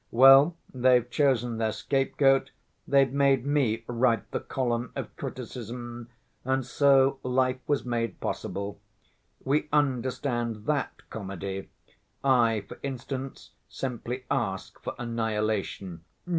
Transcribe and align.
Well, 0.09 0.55
they've 0.73 1.07
chosen 1.07 1.59
their 1.59 1.71
scapegoat, 1.71 2.49
they've 2.87 3.13
made 3.13 3.45
me 3.45 3.83
write 3.85 4.31
the 4.31 4.39
column 4.39 4.91
of 4.95 5.15
criticism 5.15 6.09
and 6.43 6.65
so 6.65 7.19
life 7.21 7.59
was 7.67 7.85
made 7.85 8.19
possible. 8.19 8.79
We 9.45 9.69
understand 9.71 10.65
that 10.65 11.07
comedy; 11.11 11.69
I, 12.23 12.65
for 12.67 12.79
instance, 12.81 13.51
simply 13.69 14.23
ask 14.31 14.81
for 14.81 14.95
annihilation. 14.97 16.03